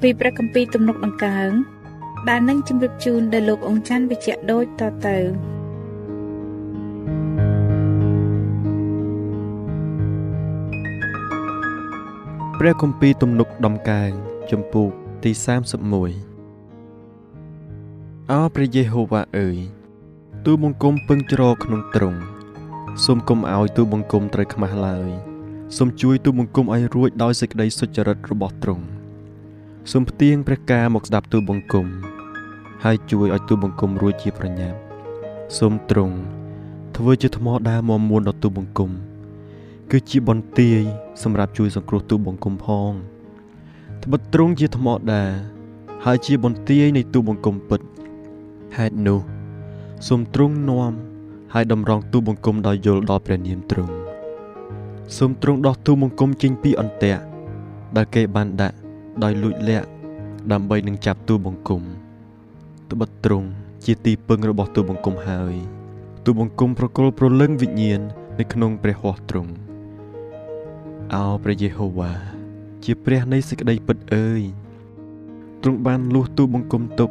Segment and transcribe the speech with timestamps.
[0.00, 1.50] ពីព្រះគម្ពីរទំនុកដង្កើង
[2.28, 5.16] ដែលនឹងជម្រាបជូនដល់លោកអង្គច័ន្ទវិជ្ជៈដូចតទៅ
[12.58, 14.10] ព្រះគម្ពីរទំនុកដំកើង
[14.50, 14.90] ចំពូក
[15.24, 15.44] ទី31
[18.30, 19.56] អោព្រះយេហូវ៉ាអើយ
[20.44, 22.20] ទូបង្គំពឹងជ្រកក្នុងទ្រង់
[23.04, 25.10] សូមកុំឲ្យទូបង្គំត្រូវខ្មាស់ឡើយ
[25.76, 28.84] សូមជួយទូបង្គំឲ្យរួចដោយសេចក្តីសុចរិតរបស់ទ្រង់
[29.92, 31.86] សូមផ្ទៀងព្រះការមកស្ដាប់ទូបង្គំ
[32.84, 34.78] ហើយជួយឲ្យទូបង្គំរួចជាប្រញាប់
[35.58, 36.16] សូមទ្រង់
[36.96, 38.90] ធ្វើជាថ្មដើមមមួនដល់ទូបង្គំ
[39.90, 40.80] គឺជាបន្ទាយ
[41.22, 42.92] សម្រាប់ជួយសង្គ្រោះទូបង្គំផង
[44.02, 45.22] ត្បិតទ្រង់ជាថ្មដា
[46.04, 47.80] ហើយជាបន្ទាយនៃទូបង្គំពិត
[48.76, 49.20] ហេតុនោះ
[50.08, 50.92] សូមទ្រង់នាំ
[51.54, 53.92] ហើយតម្រង់ទូបង្គំដោយយល់ដល់ព្រះនាមទ្រង់
[55.16, 57.22] សូមទ្រង់ដោះទូបង្គំចេញពីអន្ទាក់
[57.96, 58.83] ដែលគេបានដាក់
[59.22, 59.88] ដោយលួចលាក់
[60.52, 61.82] ដើម្បីនឹងចាប់ទូបង្គំ
[62.90, 63.48] ត្បិតទ្រង់
[63.84, 65.54] ជាទីពឹងរបស់ទូបង្គំហើយ
[66.24, 68.00] ទូបង្គំប្រគល់ប្រលឹងវិញ្ញាណ
[68.38, 69.52] នៅក្នុងព្រះហស្ថទ្រង់
[71.14, 72.12] អោព្រះយេហូវ៉ា
[72.84, 74.42] ជាព្រះនៃសេចក្តីពិតអើយ
[75.62, 77.10] ទ្រង់បានលួសទូបង្គំទុក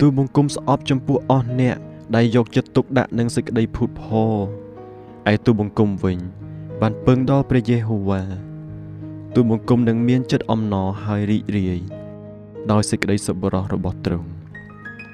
[0.00, 1.76] ទូបង្គំស្អប់ចំពោះអស់អ្នក
[2.16, 4.34] ដែលយកចិត្តទុកដាក់នឹងសេចក្តីភូតផរ
[5.32, 6.18] ឯទូបង្គំវិញ
[6.80, 8.45] បានពឹងដល់ព្រះយេហូវ៉ា
[9.38, 11.80] ទូបង្គំនឹងមានចិត្តអំណរហើយរីករាយ
[12.72, 14.28] ដោយសេចក្តីសប្បុរសរបស់ទ្រង់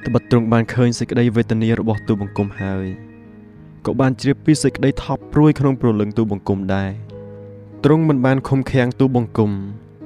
[0.06, 2.86] ត្បិតទ្រង់បានឃើញសេចក្តីវេទនារបស់ទូបង្គំហើយ
[3.86, 6.90] ក៏បានជ្រាបពីសេចក្តីថប់ព្រួយក្នុងព្រលឹងទូបង្គំដែរ
[7.84, 9.50] ទ្រង់មិនបានឃុំឃាំងទូបង្គំ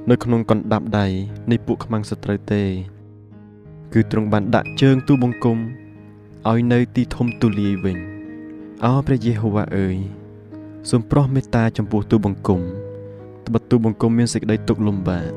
[0.09, 1.07] នៅក្នុងកណ្ដាប់ដៃ
[1.51, 2.63] នៃពួកខ្មាំងសត្រូវទេ
[3.93, 5.57] គឺទ្រង់បានដាក់ជើងទូបង្គំ
[6.49, 7.97] ឲ្យនៅទីធំទូលាយវិញ
[8.83, 9.97] អោព្រះយេហូវ៉ាអើយ
[10.89, 12.61] សូមប្រោះមេត្តាចំពោះទូបង្គំ
[13.47, 15.31] ត្បិតទូបង្គំមានសេចក្តីទុក្ខលំបាក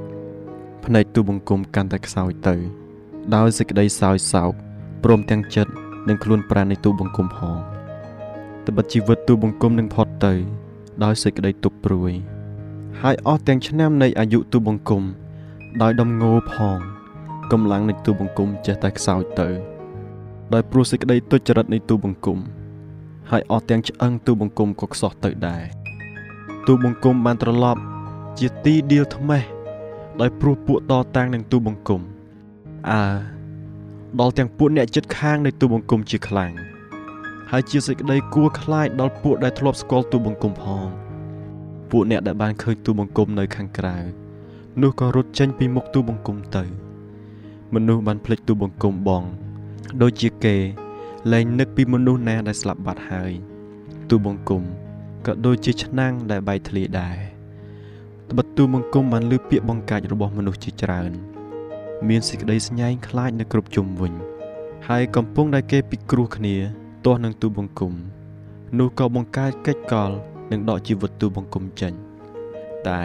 [0.84, 2.54] ភ្នែកទូបង្គំកាន់តែខ្សោយទៅ
[3.36, 4.52] ដោយសេចក្តីសោយសោក
[5.04, 5.72] ព្រមទាំងចិត្ត
[6.08, 7.56] និងខ្លួនប្រាណនៃទូបង្គំផង
[8.66, 10.34] ត្បិតជីវិតទូបង្គំនឹងផុតទៅ
[11.04, 12.12] ដោយសេចក្តីទុក្ខព្រួយ
[13.02, 15.02] ហើយអស់ទាំងឆ្នាំនៃអាយុទូបង្គំ
[15.82, 16.78] ដោយដំងោផង
[17.52, 19.48] កម្លាំងនៃទូបង្គំចេះតែខ្សោយទៅ
[20.52, 22.38] ដោយព្រោះសេចក្តីទុច្ចរិតនៃទូបង្គំ
[23.30, 25.64] ហើយអស់ទាំងឆ្អឹងទូបង្គំក៏ខ្សោះទៅដែរ
[26.66, 27.82] ទូបង្គំបានត្រឡប់
[28.38, 29.42] ជាទីដៀលថ្មេះ
[30.20, 32.00] ដោយព្រោះពួកតតាំងនឹងទូបង្គំ
[32.90, 33.02] អើ
[34.20, 36.52] ដល់ទាំងពួកអ្នកចិត្តខាងនៃទូបង្គំជាខ្លាំង
[37.50, 40.86] ហើយជាសេចក្តីគួរខ្លាចដល់ពួកដែលធ្លាប់ស្គាល់ទូបង្គំផង
[41.90, 43.96] ពួកអ្នកដែលបានឃើញទូបង្គំនៅខាងក្រៅ
[44.82, 46.64] នោះក៏រត់ចេញពីមុខទូបង្គំទៅ
[47.74, 49.22] មនុស្សបានភ្លេចទូបង្គំបង
[50.02, 50.56] ដូចជាគេ
[51.32, 53.32] លែងនឹកពីមនុស្សណាដែលស្លាប់បាត់ហើយ
[54.10, 54.62] ទូបង្គំ
[55.26, 57.29] ក៏ដូចជាឆ្នាំងដែលបែកធ្លាយដែរ
[58.30, 61.12] ត្បិតទូបង្គំបានលើពាក្យបង្កាច់របស់មនុស្សជាច្រើន
[62.08, 64.12] មានសេចក្តីស្ញែងខ្លាចនៅគ្រប់ជុំវិញ
[64.88, 66.54] ហើយកំពុងដែលគេពិគ្រោះគ្នា
[67.04, 67.92] ទាស់នឹងទូបង្គំ
[68.78, 70.10] នោះក៏បង្កើតកិច្ចកល
[70.52, 71.92] និងដកជីវិតទូបង្គំចេញ
[72.88, 73.02] តែ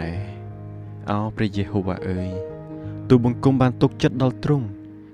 [1.10, 2.28] អោព្រះយេហូវ៉ាអើយ
[3.08, 4.66] ទូបង្គំបានទុកចិត្តដល់ទ្រង់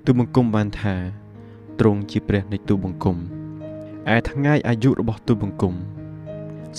[0.07, 0.95] ទូបង្គំបានថា
[1.81, 3.17] ទ្រង់ជាព្រះនៃទូបង្គំ
[4.15, 5.75] ឯថ្ងៃអាយុរបស់ទូបង្គំ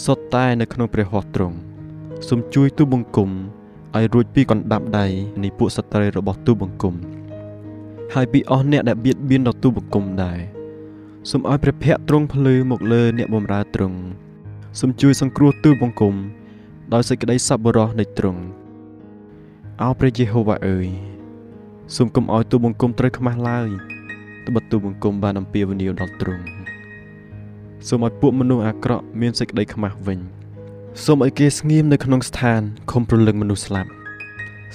[0.03, 1.57] សុទ្ធតែនៅក្នុងព្រះហស្ថទ្រង់
[2.29, 3.29] សូមជួយទូបង្គំ
[3.95, 5.05] ឲ្យរួចពីកណ្ដាប់ដៃ
[5.43, 6.95] នៃពួកសត្រូវរបស់ទូបង្គំ
[8.13, 10.39] ហើយពីអស់អ្នកដែលបៀតបៀនដល់ទូបង្គំដែរ
[11.29, 13.99] សូមឲ្យព្រះភ័ក្ត្រទ្រង់ភ្លឺមកលើអ្នកបម្រើទ្រង់
[14.79, 16.15] សូមជួយសង្គ្រោះទូបង្គំ
[16.93, 18.41] ដោយសេចក្តីសប្បុរសនៃទ្រង់
[19.81, 20.87] អោព្រះយេហូវ៉ាអើយ
[21.95, 23.69] សូមកុំឲ្យទូបង្គំត្រូវខ្មាស់ឡើយ
[24.47, 26.43] ត្បិតទូបង្គំបានអំពាវនាវដល់ទ្រង់
[27.87, 30.19] សូមឲ្យពួកមនុស្សអាក្រក់មានសេចក្តីខ្មាស់វិញ
[31.01, 32.61] សូមឲ្យគេស្ងៀមនៅក្នុងស្ថាន
[32.91, 33.89] ខំប្រលឹងមនុស្សស្លាប់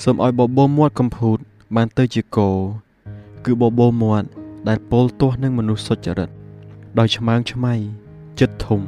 [0.02, 1.38] សូមឲ្យបបោមាត់កំពូត
[1.76, 2.50] បានទៅជាគោ
[3.44, 4.26] គឺបបោមាត់
[4.68, 6.30] ដែលពោលទាស់នឹងមនុស្សសុចរិត
[6.98, 7.74] ដោយឆ្មើងឆ្មៃ
[8.40, 8.80] ចិត្តធំ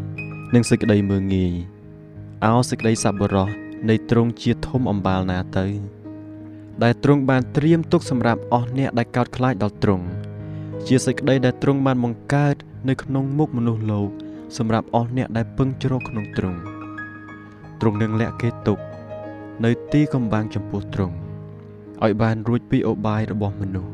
[0.55, 1.53] និងសេចក្តីមើងងាយ
[2.44, 3.49] អោសេចក្តីសប្បុរស
[3.88, 5.67] នៃទ្រង់ជាធំអំបាលណាទៅ
[6.83, 10.06] ដែលទ្រង់បានត្រៀមទុកសម្រាប់អស់អ្នកដែលកោតខ្លាចដល់ទ្រង់
[10.87, 12.56] ជាសេចក្តីដែលទ្រង់បានបង្កើត
[12.88, 14.09] នៅក្នុងមុខមនុស្សលោក
[14.56, 16.80] សម្រាប់អស់អ្នកដែលពឹងជ្រកក្នុងទ្រង់
[17.81, 18.79] ទ្រង់នឹងលាក់គេទុក
[19.65, 21.17] នៅទីកំបាំងចំពោះទ្រង់
[22.05, 23.93] ឲ្យបានរួចពីឧបាយរបស់មនុស្ស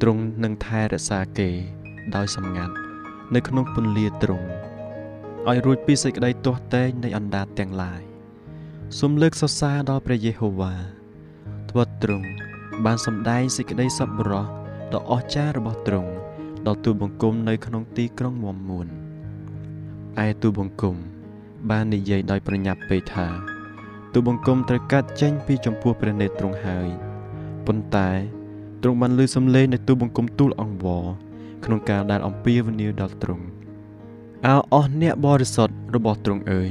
[0.00, 1.50] ទ្រង់នឹងថែរក្សាគេ
[2.14, 2.74] ដោយសម្ងាត់
[3.34, 4.46] នៅក្នុងពន្លាទ្រង់
[5.48, 8.02] ឲ្យរួចពីសេចក្តីទាស់តែងនៃអណ្ដាតទាំងឡាយ
[8.98, 10.74] សូមលើកសរសើរដល់ព្រះយេហូវ៉ា
[11.70, 12.26] ទ្រង់ទ្រង់
[12.84, 14.44] បានសម្ដែងសេចក្តីសប្បុរស
[14.94, 16.10] ដ៏អស្ចារ្យរបស់ទ្រង់
[16.66, 18.86] ដល់ទូបង្គំនៅក្នុងទីក្រុងមមមួន
[20.24, 20.96] ឯទូបង្គំ
[21.70, 23.26] បាននិយាយដោយប្រញាប់ពេកថា
[24.12, 26.88] ទូបង្គំត្រូវកាត់ចេញពីចំពោះព្រះនេត្រទ្រង់ហើយ
[27.66, 28.10] ប៉ុន្តែ
[28.82, 31.04] ទ្រង់បានលើសំឡេងនៃទូបង្គំទូលអង្វរ
[31.64, 33.44] ក្នុងការដែលអំពាវនាវដល់ទ្រង់
[34.46, 36.70] អោអស់អ្នកបរិសុទ្ធរបស់ទ្រង់អើយ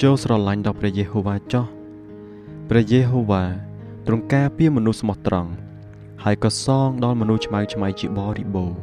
[0.00, 1.66] ចូលស្រឡាញ់ដល់ព្រះយេហូវ៉ាចោះ
[2.68, 3.44] ព្រះយេហូវ៉ា
[4.06, 5.50] ទ្រង់ការពារមនុស្សស្មោះត្រង់
[6.24, 8.80] ហើយក៏សងដល់មនុស្សឆ្មៅឆ្មៃជាបរិបូរណ៍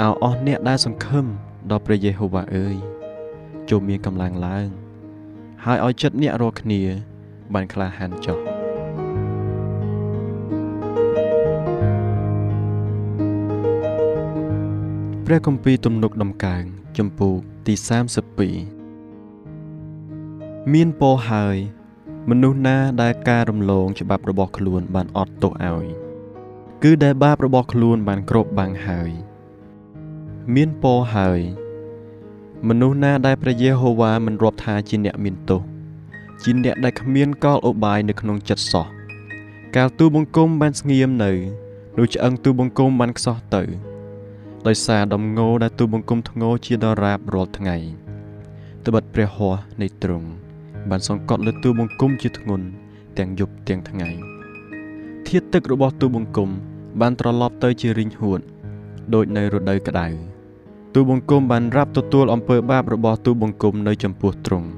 [0.00, 1.26] អោអស់អ្នកដែលសង្ឃឹម
[1.70, 2.76] ដល់ព្រះយេហូវ៉ាអើយ
[3.70, 4.68] ចូលមានកម្លាំងឡើង
[5.64, 6.80] ហើយឲ្យចិត្តអ្នករាល់គ្នា
[7.54, 8.38] បានក្លាហានចុះ
[15.26, 16.62] ព្រះគម្ពីរទំនុកដំកើង
[16.98, 17.74] ចំពូកទី
[18.82, 21.56] 32មានពោហើយ
[22.30, 25.86] មនុស្សណាដែលការរំលងច្បាប់របស់ខ្លួនបានអត់ទោសឲ្យ
[26.82, 29.10] គឺដែលបាបរបស់ខ្លួនបានគ្របបាំងហើយ
[30.54, 31.40] មានពរហើយ
[32.68, 35.62] មនុស្សណាដែលព្រះយេហូវ៉ាមិនរាប់ថាជាអ្នកមានទោស
[36.42, 38.86] ជាអ្នកដែលគ្មានកលឧបាយនៅក្នុងចិត្តសោះ
[39.76, 41.32] កាលទូបង្គំបានស្ងៀមនៅ
[41.98, 43.62] នោះឆ្អឹងទូបង្គំបានខ្សោះទៅ
[44.66, 47.76] ដោយសារដំងោដែលទូបង្គំធ្ងោជាដរាបរាល់ថ្ងៃ
[48.86, 50.28] ត្បិតព្រះហស្ថនៃទ្រង់
[50.90, 52.66] បានសង្កត់លើទូបង្គំជាធ្ងន់
[53.18, 54.08] ទាំងយប់ទាំងថ្ងៃ
[55.28, 56.50] ធាតុទឹករបស់ទូបង្គំ
[57.00, 58.40] បានត្រឡប់ទៅជារីងហួត
[59.14, 60.31] ដូចនៅរដូវក្តៅ
[60.94, 64.68] ទូបង្គំបានរាប់ទទួលអំពើបាបរបស់ទូបង្គំនៅចំពោះទ្រង់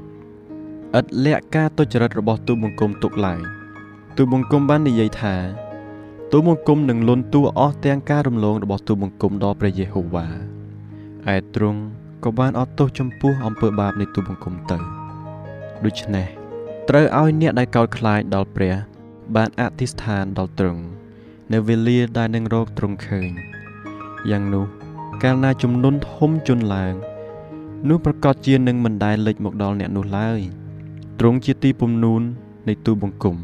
[0.99, 3.40] ឥតលាក់ការទុច្ចរិតរបស់ទូបង្គំទុកឡើយ
[4.16, 5.34] ទូបង្គំបាននិយាយថា
[6.32, 10.26] ទូបង្គំនឹងលន់តួអស់ទាំងការរំលងរបស់ទូបង្គំដល់ព្រះយេហូវ៉ា
[11.34, 11.81] ឯទ្រង់
[12.25, 14.78] ក៏បានអត់ទោសចំពោះអំពើបាបនៃទូបង្គំទៅ
[15.84, 16.26] ដូច្នេះ
[16.88, 18.75] ត្រូវឲ្យអ្នកដែលកោតខ្លាចដល់ព្រះ
[19.37, 20.82] បានអធិស្ឋានដល់ទ្រង់
[21.52, 23.31] នៅវេលាដែលនឹងរកទ្រង់ឃើញ
[24.32, 24.83] យ៉ាងនោះ
[25.22, 26.94] កាលណាចំនួនធំជន់ឡើង
[27.88, 30.40] នោះប្រកាសជានឹងមិនដែលលេចមកដល់អ្នកនោះឡើយ
[31.20, 32.22] ទ្រង់ជាទីពំនូន
[32.69, 33.37] នៃទូបង្គំ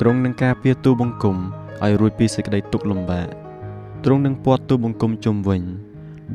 [0.00, 1.36] ទ្រង់នឹងការពារទូបង្គំ
[1.82, 3.28] ឲ្យរួចពីសេចក្តីទុក្ខលំបាក
[4.04, 5.62] ទ្រង់នឹងពាត់ទូបង្គំជុំវិញ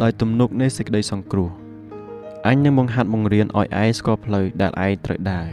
[0.02, 1.50] ដោយទំនុកនៃសេចក្តីសង្គ្រោះ
[2.48, 5.50] អញនឹងបង្ហាត់បង្រៀនឲ្យឯងស្គាល់ផ្លូវដែលឯងត្រូវដើរ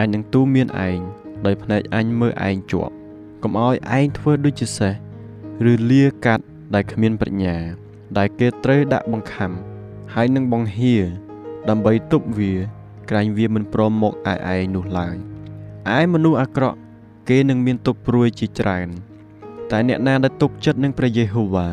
[0.00, 0.98] ឯងនឹងទូមានឯង
[1.46, 2.92] ដោយភ្នែកអញមើលឯងជាប់
[3.42, 4.94] កុំឲ្យឯងធ្វើដូចជាសេះ
[5.70, 7.56] ឬលាកាត់ ដែលគ្មានប្រាជ្ញា
[8.18, 9.50] ដែលគេត្រូវដាក់បង្ខំ
[10.14, 10.94] ហើយនឹងបង្ហៀ
[11.68, 12.52] ដើម្បីទប់វា
[13.10, 15.16] ក្រែងវាមិនព្រមមកឯឯងនោះឡើយ
[15.96, 16.78] ឯមនុស្សអាក្រក់
[17.28, 18.88] គេនឹងមានទុកព្រួយជាច្រើន
[19.70, 21.68] តែអ្នកណាដែលទុកចិត្តនឹងព្រះយេហូវ៉ា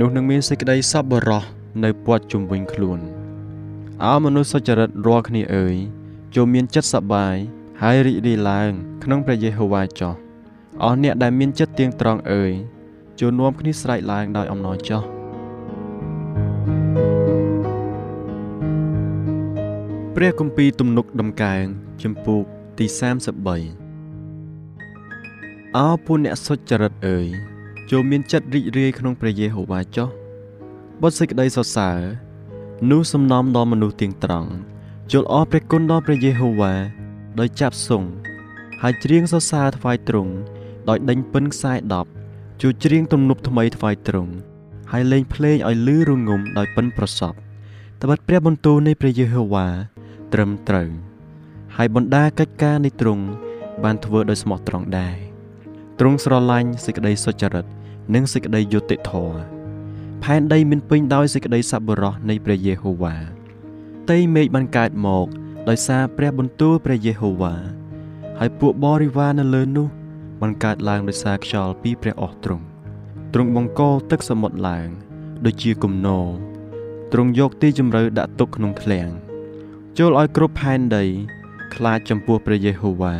[0.00, 1.44] នោះនឹងមានសេចក្តីសប្បុរស
[1.84, 3.00] នៅព័ទ្ធជុំវិញខ្លួន
[4.04, 5.76] អោមនុស្សសុចរិតរាល់គ្នាអើយ
[6.34, 7.36] ចូលមានចិត្តសប្បាយ
[7.82, 8.70] ហើយរីករាយឡើង
[9.04, 10.14] ក្នុងព្រះយេហូវ៉ាចោះ
[10.82, 12.52] អស់អ្នកដែលមានចិត្តទៀងត្រង់អើយ
[13.20, 15.02] ចូលនាំគ្នាស្រែកឡើងដោយអំណរចោះ
[20.14, 21.64] ព្រះគម្ពីរទំនុកដំកើង
[22.02, 22.42] ចំពោក
[22.78, 23.86] ទី33
[25.76, 27.26] អោពួកអ្នកសុចរិតអើយ
[27.90, 30.08] ចូលមានចិត្តរីករាយក្នុងព្រះយេហូវ៉ាចោះ
[31.02, 31.98] បុត្រសេចក្តីសរសើរ
[32.90, 34.50] នោះសំណំដល់មនុស្សទៀងត្រង់
[35.12, 36.74] ចូលអរព្រះគុណដល់ព្រះយេហូវ៉ា
[37.38, 38.08] ដោយចាប់សង់
[38.82, 40.32] ហើយច្រៀងសរសើរថ្វាយទ្រង់
[40.88, 42.15] ដោយដេញពិនខ្សែ10
[42.62, 44.32] ជួយច្រៀងទំនប់ថ្មីថ្វាយទ្រង់
[44.92, 47.32] ហើយលេងភ្លេងឲ្យលឺរងំដោយពិនប្រសព
[48.02, 49.66] ត្បិតព្រះបន្ទូលនៃព្រះយេហូវ៉ា
[50.32, 50.90] ត្រឹមត្រូវ
[51.76, 53.24] ហើយបណ្ដាកិច្ចការនៃទ្រង់
[53.84, 55.16] បានធ្វើដោយស្មោះត្រង់ដែរ
[55.98, 57.66] ទ្រង់ស្រឡាញ់សេចក្តីសុចរិត
[58.14, 59.40] និងសេចក្តីយុត្តិធម៌
[60.22, 63.14] ផែនដីមានពេញដោយសេចក្តីសប្បុរសនៃព្រះយេហូវ៉ា
[64.02, 65.26] ផ្ទៃមេឃបានកើតមក
[65.68, 67.54] ដោយសារព្រះបន្ទូលព្រះយេហូវ៉ា
[68.38, 69.88] ហើយពួកបរិវារនៅលើនោះ
[70.40, 72.64] បានកើតឡើងដោយសារខ្យល់ពីព្រះអស់ទ្រង់
[73.32, 74.88] ទ្រង់បង្កទឹកសមុទ្រឡើង
[75.44, 76.26] ដូចជាគំនរ
[77.12, 79.08] ទ្រង់យកទីជម្រៅដាក់ទុកក្នុងឃ្លាំង
[79.98, 81.04] ចូលឲ្យគ្រប់ផែនដី
[81.74, 83.14] ខ្លាចចំពោះព្រះយេហូវ៉ា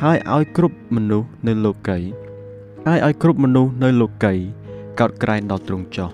[0.00, 1.98] ហើយឲ្យគ្រប់មនុស្សនៅលោកី
[2.86, 4.34] ហើយឲ្យគ្រប់មនុស្សនៅលោកី
[5.00, 6.10] កោតក្រែងដល់ទ្រង់ចោះ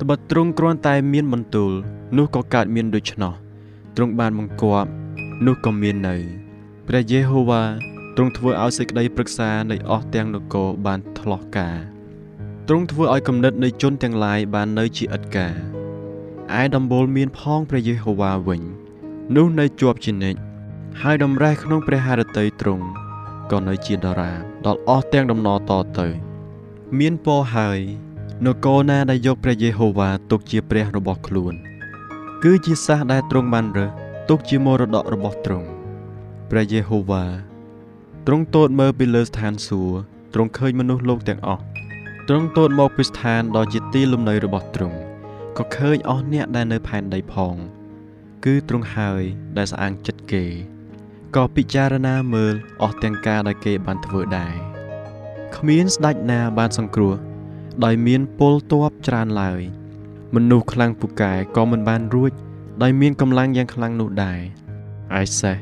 [0.00, 1.72] ត្បិតទ្រង់គ្រាន់តែមានបន្ទូល
[2.16, 3.32] នោះក៏កើតមានដូច្នោះ
[3.96, 4.90] ទ្រង់បានបង្គាប់
[5.46, 6.16] នោះក៏មាននៅ
[6.86, 7.62] ព្រះយេហូវ៉ា
[8.18, 11.76] ទ្រង់ធ្វើឲ្យសេចក្តីប្រឹក្សានៃអស់ទាំងនគរបានថ្លោះការ
[12.68, 15.54] ទ្រង់ធ្វើឲ្យគំនិតនៃជនទាំងឡាយបាននៅជាឥតការ
[16.60, 18.62] ឯដំបូលមានផងព្រះយេហូវ៉ាវិញ
[19.36, 20.40] នោះនៅជាប់ជានិច្ច
[21.02, 22.84] ហើយដំរេះក្នុងព្រះハរតីទ្រង់
[23.50, 26.08] ក៏នៅជាដរាបដល់អស់ទាំងដំណរតទៅ
[26.98, 27.78] មានពរហើយ
[28.46, 31.54] នគរណាដែលយកព្រះយេហូវ៉ាទុកជាព្រះរបស់ខ្លួន
[32.42, 33.90] គឺជាសាសដែលទ្រង់បានរើស
[34.28, 35.68] ទុកជាមរតករបស់ទ្រង់
[36.50, 37.24] ព្រះយេហូវ៉ា
[38.28, 39.96] ទ្រង់ទតមើលពីលើស្ថានសួគ៌
[40.34, 41.62] ទ្រង់ឃើញមនុស្សលោកទាំងអស់
[42.28, 44.98] ទ្រង់ទតមកពីស្ថានដ៏ជាទីលំនៅរបស់ទ្រង់
[45.56, 47.54] ក៏ឃើញអស់អ្នកដែលនៅផែនដីផង
[48.44, 49.22] គឺទ្រង់ហើយ
[49.56, 50.44] ដែលស្អាងចិត្តគេ
[51.36, 54.54] ក៏ពិចារណាមើលអស់ទាំងការដែលគេបានធ្វើដែរ
[55.56, 57.14] គ្មានស្ដេចណាបានសង្គ្រោះ
[57.84, 59.60] ដោយមានពលទ័ពច្រើនឡើយ
[60.34, 62.32] មនុស្សខ្លាំងពូកែក៏មិនបានរួច
[62.82, 64.40] ដោយមានកម្លាំងយ៉ាងខ្លាំងនោះដែរ
[65.20, 65.56] ឯសេះ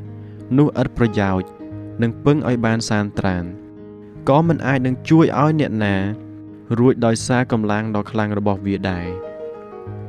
[0.59, 1.49] នោះឥតប្រយោជន៍
[2.03, 3.45] នឹងពឹងឲ្យបានសានត្រាន
[4.29, 5.97] ក៏មិនអាចនឹងជួយឲ្យអ្នកណា
[6.79, 9.07] រួចដោយសារកម្លាំងដ៏ខ្លាំងរបស់វាដែរ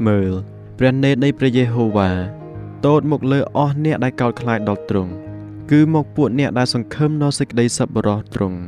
[0.07, 0.31] មើល
[0.77, 2.11] ព្រះនេតនៃព្រះយេហូវ៉ា
[2.85, 5.11] តូតមកលើអស់អ្នកដែលកោតខ្លាចដល់ទ្រង់
[5.71, 8.59] គឺមកពួកអ្នកដែលសង្ឃឹមនៅសេចក្តីសប្បុរសទ្រង់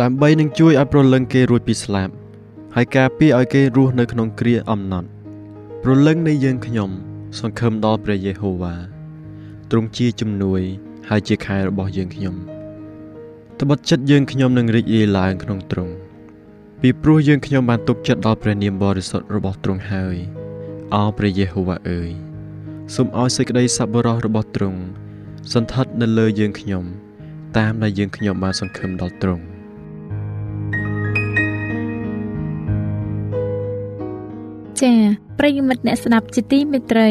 [0.00, 2.12] ដើម្បីនឹងជួយឲ្យប្រលឹងគេរួចពីស្លាប់
[2.76, 5.08] ហើយការពារឲ្យគេរស់នៅក្នុងគ្រាអំណត់
[5.82, 6.90] ប្រលឹងនៃយើងខ្ញុំ
[7.40, 8.74] សង្ឃឹមដល់ព្រះយេហូវ៉ា
[9.70, 10.62] ទ្រង់ជាជំនួយ
[11.08, 12.34] ហើយជាខែរបស់យើងខ្ញុំ
[13.60, 15.94] ត្បិតចិត្តយើងខ្ញុំនឹងរីករាយឡើងក្នុងទ្រង់
[16.80, 20.16] ពីព្រោះយើងខ្ញុំបានទុកចិត្តដល់ព្រះនាមបរិសុទ្ធរបស់ទ្រង់ហើយ
[20.94, 22.10] អោព្រះយេហូវ៉ាអើយ
[22.94, 24.80] សូមឲ្យសេចក្តីសប្បុរសរបស់ទ្រង់
[25.52, 26.84] សន្ធិដ្ឋនៅលើយើងខ្ញុំ
[27.56, 29.44] តាមដែលយើងខ្ញុំបានសង្ឃឹមដល់ទ្រង់
[34.80, 34.98] ចា៎
[35.38, 37.10] ប្រិយមិត្តអ្នកស្ដាប់ជាទីមេត្រី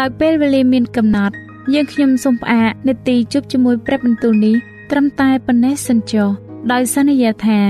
[0.00, 1.36] ដោយពេលវេលាមានកំណត់
[1.74, 4.56] យើងខ្ញុំសូមផ្អាកនេតិជប់ជាមួយព្រឹបបន្ទូលនេះ
[4.90, 6.28] ត្រឹមតែប៉ុណ្ណេះសិនចុះ
[6.72, 7.60] ដោយសន្យាថា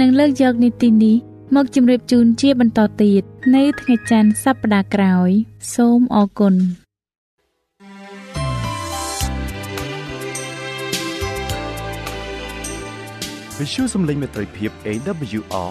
[0.00, 1.16] នឹងលើកយកនីតិនេះ
[1.54, 3.22] មកជម្រាបជូនជាបន្តទៀត
[3.54, 5.30] នៅថ្ងៃច័ន្ទសប្តាហ៍ក្រោយ
[5.74, 6.54] សូមអរគុណ
[13.58, 15.70] វិទ្យុសំឡេងមេត្រីភាព AWR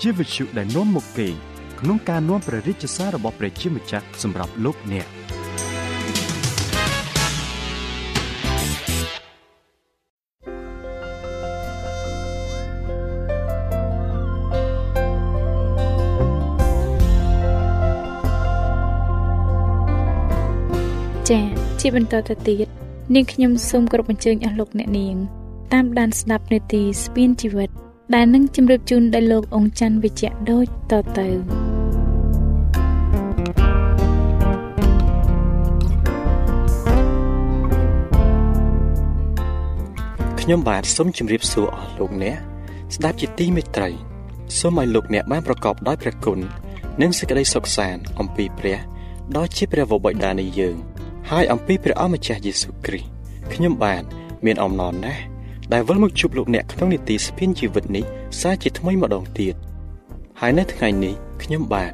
[0.00, 1.28] ជាវិទ្យុដែលនាំមកពី
[1.80, 5.08] ក្នុងការនាំព្រះរាជសាររបស់ព្រះជាម្ចាស់សម្រាប់លោកអ្នក
[21.82, 22.68] ជាបន្តទៅទៀត
[23.14, 25.16] នាងខ្ញុំសូមគោរពអញ្ជើញអស់លោកអ្នកនាង
[25.72, 27.70] តាមដានស្ដាប់នាទីស្ពានជីវិត
[28.14, 31.28] ដែលនឹងជម្រាបជូនដល់លោកអង្ចាន់វិជ្ជៈដូចតទៅ
[40.40, 42.36] ខ្ញុំបាទសូមជម្រាបសួរអស់លោកអ្នក
[42.94, 43.90] ស្ដាប់ជាទីមេត្រី
[44.58, 46.38] សូមឲ្យលោកអ្នកបានប្រកបដោយព្រះគុណ
[47.00, 48.78] និងសេចក្តីសុខសាន្តអំពីព្រះ
[49.36, 50.91] ដ៏ជាព្រះវរបិតានៃយើង
[51.34, 53.08] ហើយអំពីព្រះអម្ចាស់យេស៊ូវគ្រីស្ទ
[53.52, 54.02] ខ្ញុំបាទ
[54.44, 55.22] មានអំណរណាស់
[55.72, 58.04] ដែលវិលមកជួបលោកអ្នកក្នុងនីតិស្ពានជីវិតនេះ
[58.40, 59.54] សារជាថ្មីម្ដងទៀត
[60.40, 61.92] ហើយនៅថ្ងៃនេះខ្ញុំបាទ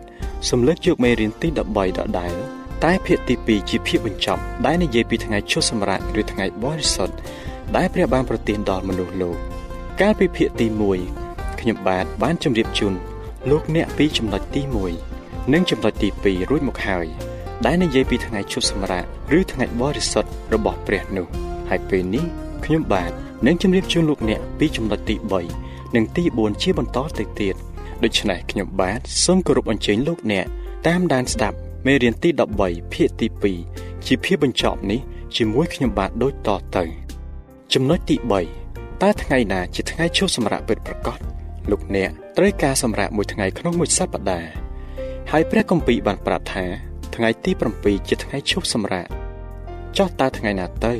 [0.48, 2.34] សូមលើកយកមេរៀនទី13ដដែល
[2.84, 7.16] តែភាគទី2ជាភាគបញ្ចប់ដែលនិយាយពីថ្ងៃឈប់សម្រាកឬថ្ងៃបរិសុទ្ធ
[7.76, 9.36] ដែលព្រះបានប្រទានដល់មនុស្សលោក
[10.00, 10.66] កាលពីភាគទី
[11.14, 12.94] 1ខ្ញុំបាទបានជម្រាបជូន
[13.50, 14.62] លោកអ្នកពីចំណុចទី
[15.08, 17.06] 1និងចំណុចទី2រួចមកហើយ
[17.66, 19.04] ដែលនិយាយពីថ្ងៃឈប់សម្រាក
[19.38, 21.26] ឬថ្ងៃបរិសុទ្ធរបស់ព្រះនោះ
[21.68, 22.24] ហើយពេលនេះ
[22.64, 23.10] ខ្ញុំបាទ
[23.46, 25.16] នឹងជម្រាបជូនលោកអ្នកពីចំណុចទី
[25.54, 27.54] 3និងទី4ជាបន្តទៅទៀត
[28.04, 30.46] ដូច្នេះខ្ញុំបាទសូមគោរពអញ្ជើញលោកអ្នក
[30.86, 32.28] តាមដានស្ដាប់មេរៀនទី
[32.62, 33.26] 13ភាគទី
[33.66, 35.00] 2ជាភាគបញ្ចប់នេះ
[35.36, 36.84] ជាមួយខ្ញុំបាទដូចតទៅ
[37.74, 38.16] ចំណុចទី
[38.58, 41.18] 3តើថ្ងៃណាជាថ្ងៃឈប់សម្រាកពិតប្រាកដ
[41.70, 44.50] លោកអ្នកត្រូវការសម្រាកមួយថ្ងៃក្នុងមួយសប្តាហ៍
[45.30, 46.87] ហើយព្រះគម្ពីរបានប្រាប់ថា
[47.18, 49.08] ថ្ងៃទី7ជាថ្ងៃឈប់សម្រាក
[49.96, 50.94] ចុះតើថ្ងៃណាទៅ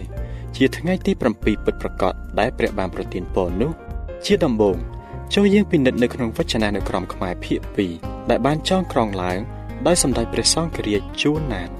[0.57, 3.73] ជាថ្ងៃទី7ពិតប្រាកដដែលព្រះបានប្រទានពរនោះ
[4.25, 4.77] ជាដំបូង
[5.35, 7.61] ចូលយើងពិនិត្យនៅក្នុងវចនានុក្រមខ្មែរភាគ
[7.97, 9.39] 2ដែលបានចងក្រងឡើង
[9.87, 11.71] ដោយសម្ដេចព្រះសង្ឃរាជជួនណាន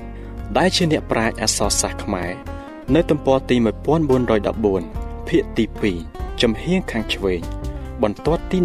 [0.59, 2.33] ដែលជាអ្នកប្រាជ្ញអក្សរសាស្ត្រខ្មែរ
[2.95, 3.57] នៅទំព័រទី
[4.43, 5.65] 1414ភាគទី
[6.03, 7.41] 2ចំហៀងខាងឆ្វេង
[8.03, 8.59] បន្ទាត់ទី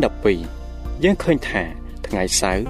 [0.50, 1.64] 12យើងឃើញថា
[2.08, 2.66] ថ្ងៃសៅរ៍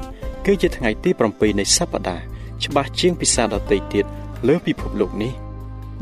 [0.45, 2.32] គឺជាថ្ងៃទី7នៃសប្តាហ៍
[2.65, 4.05] ច្បាស់ជាងពិសាដទៃទៀត
[4.47, 5.33] លើពិភពលោកនេះ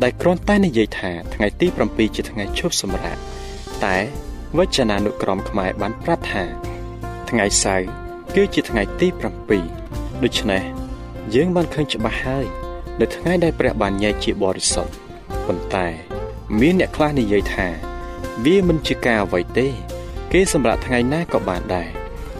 [0.03, 3.17] ដែលគ្រាន់តែនិយាយថាថ្ងៃទី7ជាថ្ងៃឈប់សម្រាក
[3.86, 3.98] តែ
[4.58, 6.43] វចនានុក្រមខ្មែរបានប្រាប់ថា
[7.29, 7.88] ថ្ងៃសៅរ៍
[8.36, 9.08] គឺជាថ្ងៃទី
[9.65, 10.63] 7ដូច្នេះ
[11.36, 12.46] យើងបានឃើញច្បាស់ហើយ
[13.00, 14.93] នៅថ្ងៃដែលព្រះបានញែកជាបរិសុទ្ធ
[15.48, 15.88] ប៉ុន្តែ
[16.60, 17.67] មានអ្នកខ្លះនិយាយថា
[18.46, 19.67] វាមិនជាការអ្វីទេ
[20.31, 21.89] គេសម្រាប់ថ្ងៃណាក៏បានដែរ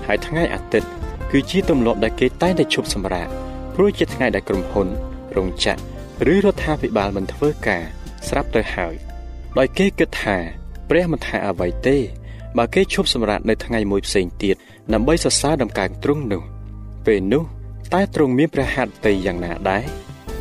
[0.08, 0.90] ហើយថ្ងៃអាទិត្យ
[1.32, 3.28] គឺជាទម្លាប់ដែលគេតែងតែឈប់សម្រាក
[3.76, 4.88] ព្រោះជាថ្ងៃដែលក្រុមហ៊ុន
[5.36, 7.84] រោងចក្រឬរដ្ឋាភិបាលមិនធ្វើការ
[8.28, 8.94] ស្រាប់ទៅហើយ
[9.58, 10.38] ដោយគេគិតថា
[10.90, 11.98] ព្រះមិនថាអ្វីទេ
[12.58, 14.56] បើគេឈប់សម្រាកនៅថ្ងៃមួយផ្សេងទៀត
[14.94, 16.44] ដើម្បីសរសើរដំកើងទ្រង់នោះ
[17.06, 17.44] ពេលនោះ
[17.94, 19.86] តើទ្រង់មានព្រះហត្ថតីយ៉ាងណាដែរ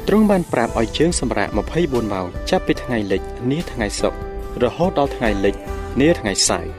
[0.09, 4.19] ទ្រង់បានប្រាប់ឲ្យជើងសម្រាក24ម៉ោងចាប់ពីថ្ងៃលិចនាថ្ងៃសុក្រ
[4.63, 5.55] រហូតដល់ថ្ងៃលិច
[6.01, 6.71] នាថ្ងៃសៅរ៍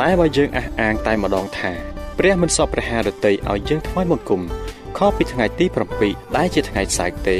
[0.00, 1.72] តែបើយើងអះអាងតែម្ដងថា
[2.18, 4.42] ព្រះមិនសពព្រះハរតីឲ្យយើងថ្វាយបង្គំ
[4.98, 5.66] ខុសពីថ្ងៃទី
[6.02, 7.36] 7ដែលជាថ្ងៃសៅរ៍ទេ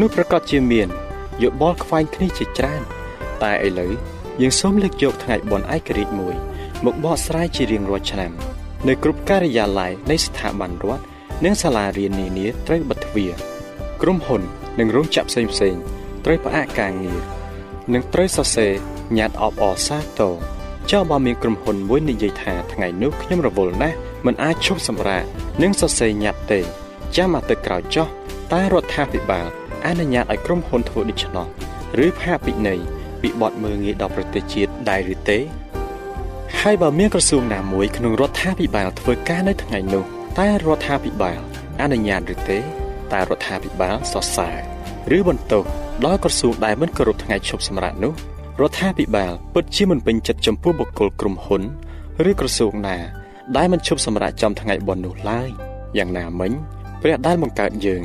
[0.00, 0.88] នោះប្រកាសជាមាន
[1.42, 2.82] យោបល់ខ្វែងគ្នាជាច្រើន
[3.42, 3.92] តែឥឡូវ
[4.40, 6.34] យើងសូមលើកយកថ្ងៃបុណ្យឯករាជ្យមួយ
[6.84, 8.32] មកបកស្រាយជារៀងរាល់ឆ្នាំ
[8.88, 11.04] នៅគ្រប់ការិយាល័យនៃស្ថាប័នរដ្ឋ
[11.44, 13.32] និងសាលារៀននានាត្រូវបិទទ្វារ
[14.02, 14.42] ក្រុមហ៊ុន
[14.78, 15.74] និងរោងចក្រផ្សេងផ្សេង
[16.24, 17.20] ត្រូវផ្អាកការងារ
[17.92, 18.72] និងត្រូវសរសេរ
[19.18, 20.34] ញត្តិអបអរសាទរ
[20.90, 25.24] ចុះបើមានក្រុមហ៊ុនមួយនិយាយថាថ្ងៃនោះខ្ញុំរវល់ណាស់មិនអាចឈប់សម្រាក
[25.62, 26.81] និងសរសេរញត្តិទេ
[27.16, 28.06] ចាំអាទិត្យក្រោយចុះ
[28.52, 29.46] តែរដ្ឋាភិបាល
[29.86, 31.46] អនុញ្ញាតឲ្យក្រុមហ៊ុនធ្វើដូច្នោះ
[32.04, 32.80] ឬផាកពិន័យ
[33.20, 35.38] ពីបទមើងងាយដល់ប្រទេសជាតិដែរឬទេ
[36.60, 40.04] ហើយបើមានក្រសួងណាមួយក្នុងរដ្ឋាភិបាលធ្វើការនៅថ្ងៃនោះ
[40.38, 41.40] តែរដ្ឋាភិបាល
[41.80, 42.58] អនុញ្ញាតឬទេ
[43.12, 44.50] តែរដ្ឋាភិបាលសរសើ
[45.10, 45.64] រឬបន្ទោស
[46.04, 48.12] ដល់ក្រសួងដែលមិនគោរពថ្ងៃឈប់សម្រាកនោះ
[48.60, 51.62] រដ្ឋាភិបាលពិតជាមិនពេញចិត្តចំពោះបុគ្គលក្រុមហ៊ុន
[52.30, 52.98] ឬក្រសួងណា
[53.56, 55.50] ដែលមិនឈប់សម្រាកចំថ្ងៃបុណ្យនោះឡើយ
[55.98, 56.52] យ៉ាងណាមិញ
[57.02, 58.02] ព្រះដែលបង្កើតយើង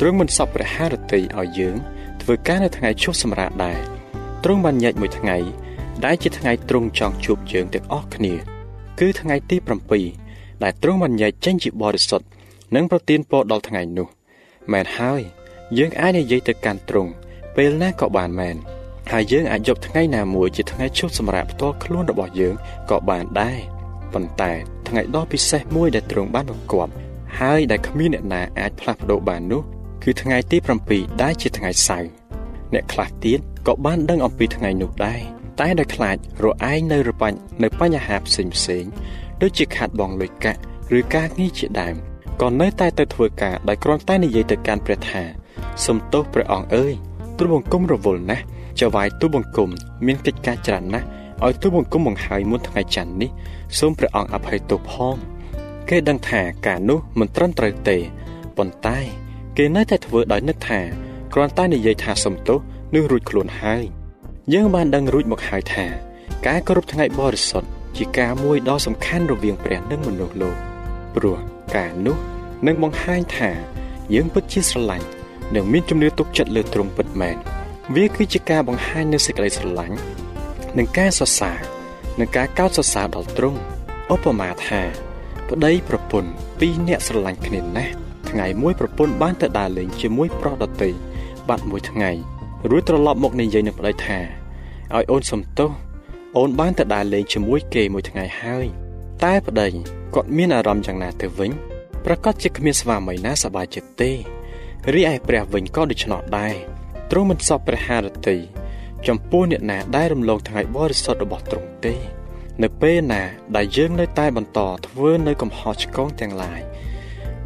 [0.00, 1.76] ទ្រង់មិនសពព្រះハរតីឲ្យយើង
[2.22, 3.78] ធ្វើការនៅថ្ងៃឈប់សម្រាកដែរ
[4.44, 5.36] ទ្រង់បានញែកមួយថ្ងៃ
[6.04, 8.34] ដែលជាថ្ងៃទ្រង់ចង់ជួបយើងទាំងអស់គ្នា
[9.00, 9.56] គឺថ្ងៃទី
[10.10, 12.26] 7ដែលទ្រង់បានញែកចេញជាបរិសុទ្ធ
[12.74, 14.08] និងប្រទានពរដល់ថ្ងៃនោះ
[14.72, 15.20] មែនហើយ
[15.78, 17.10] យើងអាចនិយាយទៅកាន់ទ្រង់
[17.56, 18.56] ពេលណាក៏បានមែន
[19.10, 22.54] ហើយយើងអាចយកថ្ងៃណាមួយជាថ្ងៃឈប់សម្រាកផ្ទាល់ខ្លួនរបស់យើង
[22.90, 23.58] ក៏បានដែរ
[24.12, 24.52] ប៉ុន្តែ
[24.88, 26.92] ថ្ងៃដ៏ពិសេសមួយដែលទ្រង់បានបង្គាប់
[27.38, 29.62] ហើយដែលគ្មានអ្នកណាអាចផ្លាស់ប្ដូរបាននោះ
[30.02, 30.56] គឺថ្ងៃទី
[30.90, 32.10] 7ដែលជាថ្ងៃសៅរ៍
[32.74, 35.20] អ្នកខ្លះទៀតក៏បានដឹងអំពីថ្ងៃនោះដែរ
[35.60, 38.84] តែដោយខ្លាចរឯងនៅរបាញ់នៅបញ្ហាផ្សេងផ្សេង
[39.42, 40.60] ដូចជាខាត់បងលុយកាក់
[40.98, 41.94] ឬការងារជាដើម
[42.42, 45.22] ក៏នៅតែទៅធ្វើការដោយគ្រាន់តែនិយាយទៅកាន់ព្រះថា
[45.86, 46.94] សំទោសព្រះអង្គអើយ
[47.38, 48.44] ទូលបង្គំរវល់ណាស់
[48.80, 49.70] ចៅវាយទូលបង្គំ
[50.06, 51.06] មានកិច្ចការច្រើនណាស់
[51.44, 53.30] ឲ្យទូលបង្គំបង្ហើយមុនថ្ងៃច័ន្ទនេះ
[53.78, 55.16] សូមព្រះអង្គអភ័យទោសផង
[55.90, 57.96] គេដឹងថាការនោះមិនត្រឹមត្រូវទេ
[58.56, 58.98] ប៉ុន្តែ
[59.56, 60.80] គេនៅតែធ្វើដោយនឹកថា
[61.34, 62.58] គ្រាន់តែនិយាយថាសំទោស
[62.94, 63.84] នឹងរួចខ្លួនហើយ
[64.52, 65.86] យើងបានដឹងរួចមកហើយថា
[66.46, 70.56] ការគោរពថ្ងៃបរិសុទ្ធជាការមួយដ៏សំខាន់រវាងព្រះនិងមនុស្សលោក
[71.14, 71.38] ព្រោះ
[71.76, 72.16] ការនោះ
[72.66, 73.50] នឹងបង្ហាញថា
[74.14, 75.06] យើងពិតជាស្រឡាញ់
[75.54, 77.36] និងមានជំនឿទុកចិត្តលើទ្រង់ពិតមែន
[77.96, 79.96] វាគឺជាការបង្ហាញនូវសេចក្តីស្រឡាញ់
[80.76, 81.58] និងការសរសើរ
[82.20, 83.58] និងការកោតសរសើរដល់ទ្រង់
[84.14, 85.07] ឧបមាថា
[85.50, 86.30] ប្តីប្រពន្ធ
[86.60, 87.92] ពីរនាក់ស្រឡាញ់គ្នាណាស់
[88.30, 90.90] ថ្ងៃមួយប្រពន្ធបានទៅដើរលេងជាមួយប្រុសដទៃ
[91.48, 92.10] បាត់មួយថ្ងៃ
[92.70, 94.18] រួចត្រឡប់មកនិយាយនឹងប្តីថា
[94.94, 95.70] ឲ្យអូនសំទោស
[96.36, 98.66] អូនបានទៅដើរលេងជាមួយគេមួយថ្ងៃហើយ
[99.24, 99.68] តែប្តី
[100.14, 101.50] គាត់មានអារម្មណ៍យ៉ាងណាទៅវិញ
[102.04, 104.10] ប្រកាសជាគ្មានស្វាមីណាសប្បាយចិត្តទេ
[104.94, 106.54] រីឯព្រះវិញក៏ដូច្នោះដែរ
[107.10, 108.36] ទ្រង់មិនសពព្រះハរតី
[109.06, 112.17] ចំពោះអ្នកណាដែលរំលងថ្ងៃបរិសុទ្ធរបស់ទ្រង់ទេ
[112.62, 113.22] នៅពេលណា
[113.56, 116.60] ដែលយើងនៅតែបន្តធ្វើនៅកំហុសឆ្គងទាំងឡាយ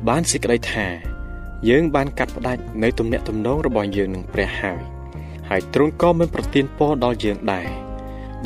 [0.08, 0.86] បានសេចក្តីថា
[1.68, 4.80] យើងបានកាត់ផ្ដាច់នៅទំនាក់ទំនងរបស់យើងនឹងព្រះហើយ
[5.48, 7.68] ហើយទ្រង់ក៏មិនប្រទានពរដល់យើងដែរ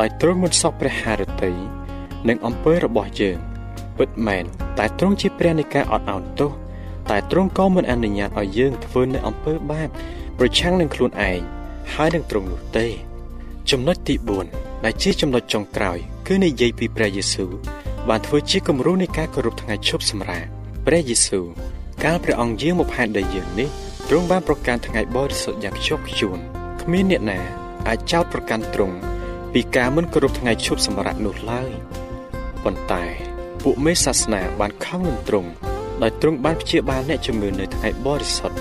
[0.01, 1.53] ដោយទ្រង់មិនសពព្រះハរតី
[2.29, 3.39] និងអំពើរបស់យើង
[3.99, 4.45] ពិតមែន
[4.79, 6.51] តែទ្រង់ជាព្រះនៃការអត់ឱនទោស
[7.11, 9.89] តែទ្រង់ក៏មិនអនុញ្ញាតឲ្យយើងធ្វើនៅអំពើបាប
[10.39, 11.41] ប្រឆាំងនឹងខ្លួនឯង
[11.95, 12.87] ហើយនឹងទ្រង់នោះទេ
[13.71, 14.15] ចំណុចទី
[14.51, 17.51] 4ដែលជាចំណុចចុងក្រោយ គឺនិយាយពីព្រះយេស៊ូវ
[18.09, 20.45] បានធ្វើជាគំរូនៃការគោរពថ្ងៃឈប់សម្រាក
[20.87, 21.47] ព្រះយេស៊ូវ
[22.05, 23.69] កាលព្រះអង្គយាងមកផែនដីយើងនេះ
[24.09, 26.39] ទ្រង់បានប្រកាសថ្ងៃបរិសុទ្ធយ៉ាងខ្ជាប់ខ្ជួន
[26.83, 27.41] គ្មានអ្នកណា
[27.89, 28.97] អាចចោទប្រកាន់ទ្រង់
[29.53, 31.71] ពីការមិនគោរពថ្ងៃឈប់សម្រាកនោះឡើយ
[32.65, 33.05] ប៉ុន្តែ
[33.63, 35.51] ពួកមេសាសនាបានខំនឹងទ្រង់
[36.03, 38.59] ដោយទ្រង់បានព្យាបាលអ្នកជំងឺនៅថ្ងៃបរិសុទ្ធ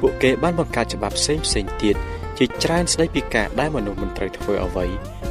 [0.00, 1.96] ពួកគេបានបង្កើតច្បាប់ផ្សេងផ្សេងទៀត
[2.38, 4.86] ជាច្រើនស្ដីពីការដែលមនុស្សមិនត្រូវធ្វើអ្វី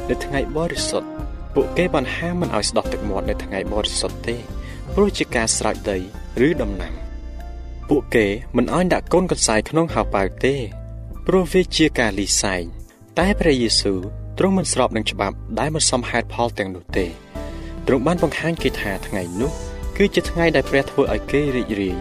[0.08, 1.13] នៅថ្ងៃបរិសុទ្ធ
[1.54, 4.36] ពួកគេបានហាមមិនឲ្យស្ដោះទឹកមាត់នៅថ្ងៃបរិសុទ្ធទេ
[4.94, 5.98] ព្រោះជាការស្រោចដី
[6.46, 6.94] ឬដំណាំ
[7.88, 10.54] ពួកគេមិនឲ្យដាក់កូនកន្សែងក្នុងហៅប៉ៅទេ
[11.26, 12.62] ព្រោះវាជាការលីសែង
[13.18, 14.00] តែព្រះយេស៊ូវ
[14.38, 17.06] ទ្រង់មិនស្របនឹងច្បាប់ដែលមិនសមហេតុផលទាំងនោះទេ
[17.86, 19.52] ទ្រង់បានបង្ហាញគេថាថ្ងៃនោះ
[19.96, 21.98] គឺជាថ្ងៃដែលព្រះធ្វើឲ្យគេរីករាយ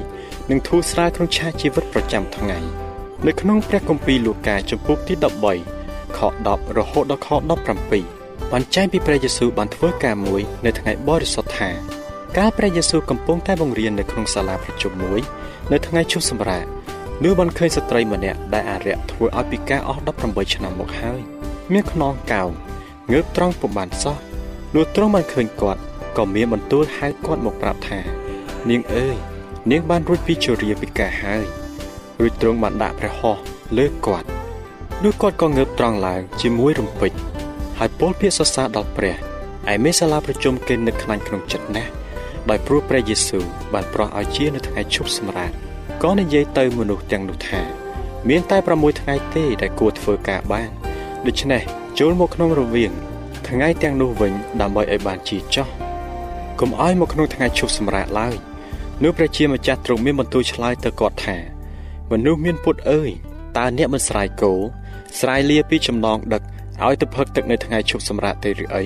[0.49, 2.57] និងធូរស្រាលក្នុងឆាកជីវិតប្រចាំថ្ងៃ
[3.27, 5.13] នៅក្នុងព្រះគម្ពីរលូកាចំពុកទី
[5.65, 11.69] 13ខ10រហូតដល់ខ17 បានចែងពីព្រះយេស៊ូវបានធ្វើការមួយនៅថ្ងៃបរិសុទ្ធថា
[12.37, 15.19] កាលព្រះយេស៊ូវកំពុងតែបង្រៀននៅក្នុងសាលាប្រជុំមួយ
[15.71, 16.65] នៅថ្ងៃឈប់សម្រាក
[17.23, 21.21] នោះបានឃើញស្ត្រីម្នាក់ដែលអារក្សធ្វើឲ្យពិការអស់18ឆ្នាំមកហើយ
[21.73, 22.49] មានខ្នងកោង
[23.11, 24.17] ងើបត្រង់ពុំបានសោះ
[24.75, 25.81] លុះទ្រង់បានឃើញគាត់
[26.17, 27.99] ក៏មានបន្ទូលហៅគាត់មកប្រាប់ថា
[28.69, 29.15] នាងអើយ
[29.71, 31.45] នាងបានរួចពីជរាពិការហើយ
[32.19, 33.39] រួចទ្រង់បានដាក់ព្រះហស្ថ
[33.77, 34.27] លើគាត់
[35.03, 37.11] នោះគាត់ក៏ងើបត្រង់ឡើងជាមួយរំពេច
[37.85, 39.15] ហើយពោលពាក្យសរសើរដល់ព្រះ
[39.73, 41.91] ឯមេសាលាប្រជុំគេនឹកខ្លាញ់ក្នុងចិត្តណាស់
[42.49, 43.43] ដោយព្រោះព្រះយេស៊ូវ
[43.73, 45.51] បានប្រោះឲ្យជានៅថ្ងៃឈប់សម្រាក
[46.03, 47.61] ក៏និយាយទៅមនុស្សទាំងនោះថា
[48.29, 50.69] មានតែ6ថ្ងៃទេដែលគួរធ្វើការបាន
[51.27, 51.61] ដូច្នេះ
[51.99, 52.91] ចូលមកក្នុងរវាង
[53.47, 55.67] ថ្ងៃទាំងនោះវិញដើម្បីឲ្យបានជាចោះ
[56.59, 58.35] កុំឲ្យមកក្នុងថ្ងៃឈប់សម្រាកឡើយ
[59.03, 61.37] នោះព្រះជាម្ចាស់ទ្រង់មានបន្ទូលឆ្លើយទៅគាត់ថា
[62.11, 63.09] មនុស្សមានពុតអើយ
[63.57, 64.53] តើអ្នកមិនស្រ័យគោ
[65.19, 66.43] ស្រ័យលាពីចំណងដឹក
[66.81, 68.83] ឲ្យទៅផឹកទឹកនៅថ្ងៃឈប់សម្រាកទេឬអី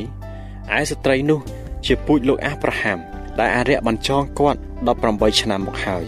[0.78, 1.40] ឯស្ត្រីនោះ
[1.86, 3.00] ជាពូជលោកអាប់រ៉ាហាំ
[3.40, 4.60] ដែលអារក្សបានចងគាត់
[5.00, 6.04] 18ឆ្នាំមកហើយ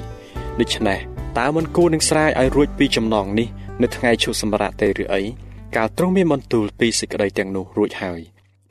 [0.59, 0.99] ដូច្នេះ
[1.39, 3.47] តើមិនគួរនឹងស្រែកឲ្យរួចពីចំណងនេះ
[3.81, 5.21] នៅថ្ងៃឈប់សម្រាកទេឬអី
[5.75, 8.19] កាលទ្រង់មានបន្ទូលពីសេចក្តីទាំងនោះរួចហើយ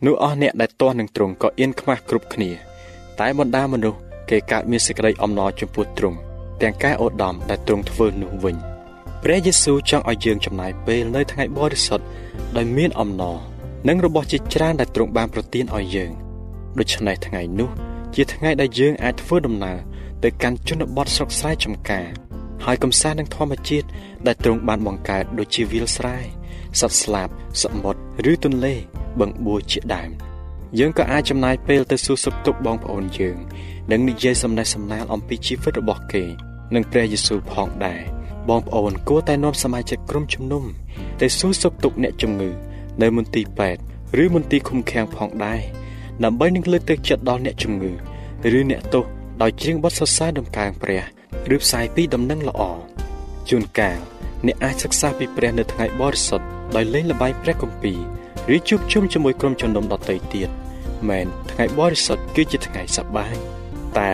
[0.07, 2.51] នោះអស់អ្នកដែលទាស់នឹងទ្រង់ក៏អៀនខ្មាស់គ្រប់គ្នា
[3.21, 3.99] តែបណ្ដាមនុស្ស
[4.31, 6.18] គេកើតមានសេចក្តីអំណរចំពោះទ្រង់
[6.62, 8.57] ទាំងការអូដំដែលទ្រង់ធ្វើនោះវិញ
[9.22, 12.04] ព្រះយេស៊ូវចង់ឲ្យយើងចំណាយពេលនៅថ្ងៃបរិសុទ្ធ
[12.57, 13.38] ដោយមានអំណរ
[13.88, 16.11] និងរបស់ជាច្រើនដែលទ្រង់បានប្រទានឲ្យយើង
[16.78, 17.70] ដូច្នេះថ្ងៃនោះ
[18.14, 19.78] ជាថ្ងៃដែលយើងអាចធ្វើដំណើរ
[20.24, 22.07] ទៅកាន់ជនបទស្រុកស្រែចម្ការ
[22.64, 23.87] ហើយកំសាន្តនឹងធម្មជាតិ
[24.26, 26.16] ដែលទ្រង់បានបង្កើតដូចជាវាលស្រែ
[26.81, 27.28] សត្វស្លាប
[27.62, 28.74] សមុទ្រឬទន្លេ
[29.20, 30.11] បឹងបួជាដើម
[30.78, 33.37] យើងក៏អាចចំណាយពេលទៅសួរសុខទុក្ខបងប្អូនយើង
[33.90, 36.24] និងនិយាយសំណេះសំណាលអំពីជីវិតរបស់គេ
[36.74, 38.17] និងព្រះយេស៊ូវផងដែរ
[38.48, 40.64] បងប្អូនគួរតែនាំសមាជិកក្រុមជំនុំ
[41.20, 42.50] ទៅសួរសុខទុក្ខអ្នកជំងឺ
[43.02, 43.82] នៅមន្ទីរពេទ្យ
[44.22, 45.61] ឬមន្ទីរឃុំឃាំងផងដែរ
[46.24, 47.92] ដើម្បីនឹងលើកទឹកចិត្តដល់អ្នកជំងឺ
[48.58, 49.04] ឬអ្នកទោស
[49.42, 51.02] ដោយច្រៀងបទសរសើរដំកើងព្រះ
[51.54, 52.62] ឬផ្សាយពីដំណឹងល្អ
[53.48, 53.98] ជួនកាល
[54.46, 60.48] អ្នកអាចសិក្សាពីព្រះនៅថ្ងៃបរិសុទ្ធដោយលេងល្បែងព្រះគម្ពីរឬជួបជុំជាមួយក្រុមជំនុំដទៃទៀត
[61.08, 63.34] មែនថ្ងៃបរិសុទ្ធគឺជាថ្ងៃសប្បាយ
[63.98, 64.11] តែ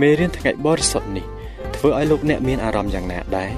[0.00, 1.26] មេរៀនថ្ងៃបរិសុទ្ធនេះ
[1.78, 3.52] ធ្វើឲ្យលោកអ្នកមានអារម្មណ៍យ៉ាងណាដែរ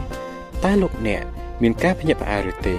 [0.64, 1.22] តែលោកអ្នក
[1.62, 2.76] មានការភ្ញាក់ផ្អើលឬទេ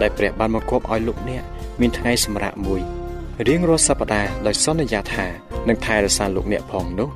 [0.00, 1.42] ដែលព្រះបានមកគប់ឲ្យលោកអ្នក
[1.80, 2.80] មានថ្ងៃសម្រាកមួយ
[3.46, 5.26] រៀងរាល់សប្តាហ៍ដោយសន្យាថា
[5.68, 7.08] នឹងថែរក្សាលោកអ្នកផងនោះ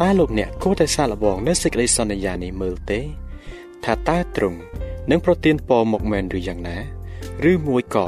[0.00, 3.00] តើលោកអ្នកគួរតែសាកល្បងនៅសេចក្តីសន្យានេះមើលទេ
[3.84, 4.58] ថាតើទ្រង់
[5.10, 6.78] នឹងប្រទានពរមកមែនឬយ៉ាងណា
[7.50, 8.06] ឬមួយក៏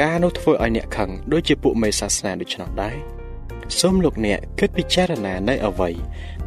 [0.00, 3.15] ការនោះធ្វើឲ្យអ្នកខឹងដូចជាពួកមេសាសនាដូច្នោះដែរ
[3.80, 5.90] សូមលោកអ្នកគិតពិចារណានៅអ្វី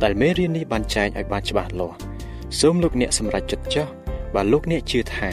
[0.03, 1.97] ដែលមេរៀននេះបានចែងឲ្យបានច្បាស់លាស់
[2.59, 3.87] សូមលោកអ្នកសម្រេចចិត្តចុះ
[4.35, 5.29] បើលោកអ្នកជឿថា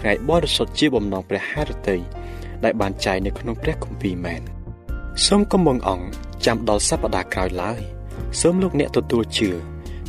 [0.00, 1.96] ថ្ងៃបរិសុទ្ធជាបំណងព្រះハរតី
[2.64, 4.42] ដែលបានចែងនៅក្នុងព្រះគម្ពីរមែន
[5.26, 6.06] សូមកំងអង្គ
[6.46, 7.80] ចាំដល់សប្តាហ៍ក្រោយឡើយ
[8.40, 9.50] សូមលោកអ្នកទទួលជឿ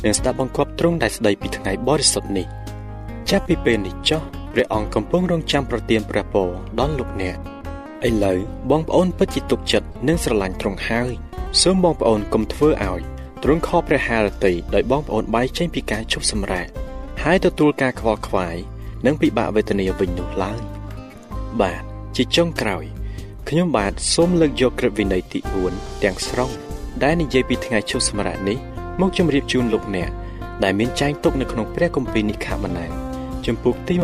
[0.04, 2.46] និងស្ដាប់បង្គាប់ទ្រង់ដែលស្ដីពីថ្ងៃបរិសុទ្ធនេះ
[3.30, 7.36] ចាប់ពីពេលនេះចុះព្រះអង្គកំពុងរងចាំប្រទានព្រះពរដល់លោកអ្នក
[8.08, 8.38] ឥឡូវ
[8.70, 11.12] បងប្អូនពិតជាទុកចិត្តនិងស្រឡាញ់ទ្រង់ហើយ
[11.62, 13.00] សូមបងប្អូនកុំធ្វើឲ្យ
[13.42, 16.66] ទ្រង់ខកព្រះハរតីដោយបងប្អូនបែកចេញពីការជប់សម្រាក
[17.22, 18.56] ហើយទទួលការខ្វល់ខ្វាយ
[19.06, 20.60] និងពិបាកវេទនាវិញនោះឡើយ
[21.60, 21.82] បាទ
[22.16, 22.84] ជាចុងក្រោយ
[23.48, 25.40] ខ្ញុំបាទសូមលើកយកក្រឹតវិន័យទី
[25.72, 26.50] 4ទាំងស្រុង
[27.02, 28.58] ដែលនិយាយពីថ្ងៃឈប់សម្រាកនេះ
[29.00, 30.10] មកជម្រាបជូនលោកអ្នក
[30.64, 32.86] ដែលមានចែងទុកនៅក្នុងព្រះគម្ពីរនិខាម៉ាណា
[33.46, 33.94] ជំពូកទី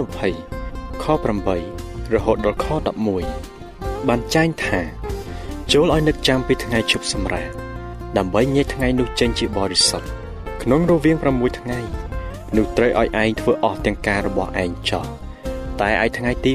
[0.46, 1.04] 20ខ
[1.64, 3.55] 8រហូតដល់ខ11
[4.08, 4.80] បានចែងថា
[5.72, 7.50] ចូលឲ្យនឹកចាំពីថ្ងៃឈប់សម្រាក
[8.16, 10.08] ដើម្បីញែកថ្ងៃនោះចេញជាបរិសុទ្ធ
[10.62, 11.80] ក្នុងរវាង6ថ្ងៃ
[12.56, 15.04] នោះត្រូវឲ្យឯងធ្វើអស់ទាំងការរបស់ឯងចោះ
[15.80, 16.52] តែឯថ្ងៃទី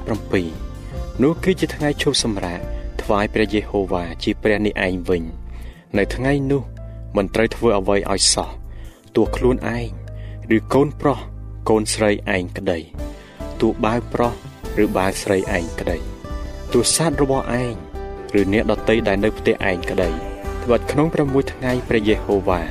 [0.60, 2.60] 7នោះគឺជាថ្ងៃឈប់សម្រាក
[3.02, 5.24] ថ្វាយព្រះយេហូវ៉ាជាព្រះនេះឯងវិញ
[5.98, 6.64] នៅថ្ងៃនោះ
[7.18, 8.50] មិនត្រូវធ្វើអ្វីឲ្យសោះ
[9.16, 9.90] ទោះខ្លួនឯង
[10.56, 11.20] ឬកូនប្រុស
[11.70, 12.80] កូនស្រីឯងក្តី
[13.62, 14.34] ទោះបាវប្រុស
[14.84, 16.11] ឬបាវស្រីឯងក្តី
[16.74, 17.74] ទោះសត្វរបស់ឯង
[18.40, 20.10] ឬអ្នកដតីដែលនៅផ្ទះឯងក្តី
[20.64, 22.62] ត្បិតក្នុង6ថ្ងៃព្រះយេហូវ៉ា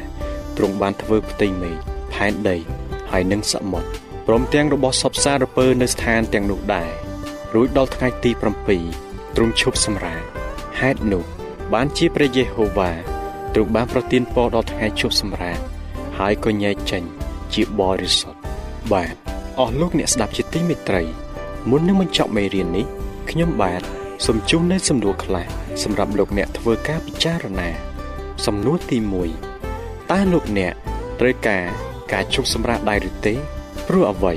[0.56, 1.76] ទ្រង់បានធ្វើផ្ទៃមេឃ
[2.12, 2.56] ផែនដី
[3.10, 3.88] ហើយនិងសមុទ្រ
[4.26, 6.90] ព្រមទាំងរបស់សពសារពើនៅស្ថានទាំងនោះដែរ
[7.54, 8.40] រួចដល់ថ្ងៃទី7
[9.36, 10.22] ទ្រង់ឈប់សម្រាក
[10.80, 11.24] ហេតុនោះ
[11.74, 12.90] បានជាព្រះយេហូវ៉ា
[13.54, 15.58] ទ្រង់បានប្រទានពរដល់ថ្ងៃឈប់សម្រាក
[16.18, 17.02] ហើយក៏ញែកចេញ
[17.54, 18.40] ជាបរិសុទ្ធ
[18.92, 19.14] បាទ
[19.58, 21.02] អស់លោកអ្នកស្ដាប់ជាទីមេត្រី
[21.70, 22.86] មុននឹងបញ្ចប់មេរៀននេះ
[23.30, 23.82] ខ្ញុំបាទ
[24.26, 25.46] សូមជូននូវសំណួរខ្លះ
[25.82, 27.68] សម្រាប់លោកអ្នកធ្វើការពិចារណា
[28.46, 28.98] សំណួរទី
[29.54, 30.74] 1តើលោកអ្នក
[31.20, 31.64] ត្រូវការ
[32.12, 33.34] ការជប់សម្រាប់ដែរឬទេ
[33.88, 34.34] ព្រោះអ្វី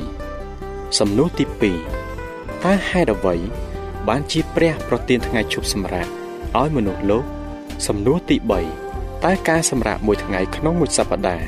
[1.00, 1.46] សំណួរទី
[2.04, 3.36] 2តើហេតុអ្វី
[4.08, 6.12] បានជាព្រះ ប្រទានថ្ងៃជប់សម្រាប់
[6.60, 7.24] ឲ្យមនុស្សលោក
[7.88, 8.38] សំណួរទី
[8.82, 11.48] 3តើការសម្រាប់មួយថ្ងៃក្នុងមួយសប្តាហ៍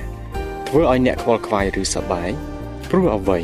[0.67, 2.29] ធ្វើឲ្យអ្នកខ្វល់ខ្វាយឬសប្បាយ
[2.89, 3.39] ព្រោះអ្វី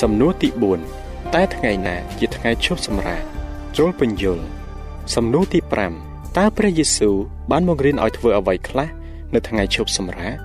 [0.00, 0.99] សំណួរទី4
[1.36, 3.24] តើថ្ងៃណាជាថ្ងៃជប់សម្រាប់
[3.76, 4.44] ចូលពន្យល់
[5.14, 5.60] សំណួរទី
[5.98, 7.16] 5តើព្រះយេស៊ូវ
[7.50, 8.88] បានមករៀនឲ្យធ្វើអ្វីខ្លះ
[9.34, 10.38] នៅថ្ងៃជប់សម្រាប់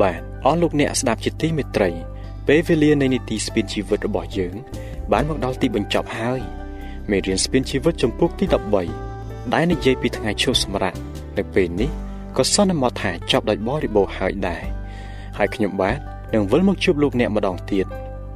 [0.00, 1.90] បាទអស់លោកអ្នកស្ដាប់ជាទីមេត្រី
[2.46, 4.54] ពេលវេលានៃនីតិស្ពានជីវិតរបស់យើង
[5.12, 6.40] បានមកដល់ទីបញ្ចប់ហើយ
[7.10, 8.44] មេរៀនស្ពានជីវិតចំពុកទី
[8.94, 10.94] 13ដែលនិយាយពីថ្ងៃឈប់សម្រាក
[11.38, 11.90] នៅពេលនេះ
[12.36, 14.64] ក៏សន្មតថាចប់ដោយបរិបូរណ៍ហើយដែរ
[15.38, 15.98] ហើយខ្ញុំបាទ
[16.34, 17.86] នឹងវិលមកជួបលោកអ្នកម្ដងទៀត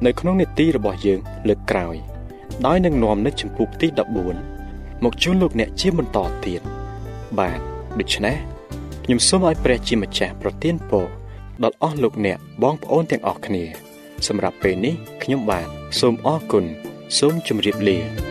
[0.05, 1.95] នៅក្នុងនេតិរបស់យើងលើកក្រោយ
[2.65, 3.87] ដោយនឹងនាំនៅចំពុកទី
[4.47, 6.61] 14មកជួបលោកអ្នកជាបន្តទៀត
[7.39, 7.59] បាទ
[7.99, 8.35] ដូច្នេះ
[9.03, 11.07] ខ្ញុំសូមឲ្យព្រះជាម្ចាស់ប្រទានពរ
[11.63, 13.63] ដល់អស់លោកអ្នកបងប្អូនទាំងអស់គ្នា
[14.27, 15.67] សម្រាប់ពេលនេះខ្ញុំបាទ
[15.99, 16.65] សូមអរគុណ
[17.17, 18.30] សូមជម្រាបលា